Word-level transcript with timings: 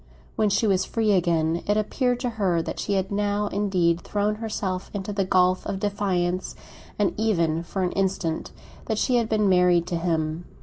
When 0.35 0.49
she 0.49 0.65
was 0.65 0.83
free 0.83 1.11
again 1.11 1.61
it 1.67 1.77
appeared 1.77 2.19
to 2.21 2.31
her 2.41 2.63
that 2.63 2.79
she 2.79 2.93
had 2.93 3.11
now 3.11 3.45
indeed 3.49 4.01
thrown 4.01 4.37
herself 4.37 4.89
into 4.95 5.13
the 5.13 5.25
gulf 5.25 5.63
of 5.67 5.79
defiance, 5.79 6.55
and 6.97 7.13
even, 7.19 7.61
for 7.61 7.83
an 7.83 7.91
instant, 7.91 8.49
that 8.85 8.97
she 8.97 9.17
had 9.17 9.29
been 9.29 9.47
married 9.47 9.85
to 9.85 9.97
him. 9.99 10.45